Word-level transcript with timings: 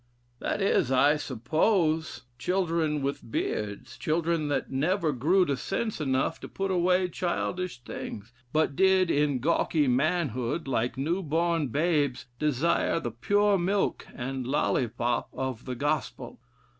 That 0.39 0.63
is, 0.63 0.91
I 0.91 1.15
suppose, 1.15 2.21
children 2.39 3.03
with 3.03 3.29
beards, 3.29 3.99
children 3.99 4.47
that 4.47 4.71
never 4.71 5.11
grew 5.11 5.45
to 5.45 5.55
sense 5.55 6.01
enough 6.01 6.39
to 6.39 6.47
put 6.47 6.71
away 6.71 7.07
childish 7.07 7.83
things, 7.83 8.31
but 8.51 8.75
did 8.75 9.11
in 9.11 9.37
gawky 9.37 9.87
manhood, 9.87 10.67
like 10.67 10.97
new 10.97 11.21
born 11.21 11.67
babes, 11.67 12.25
desire 12.39 12.99
the 12.99 13.11
pure 13.11 13.59
milk 13.59 14.07
and 14.15 14.47
lollipop 14.47 15.29
of 15.33 15.65
the 15.65 15.75
gospel. 15.75 16.39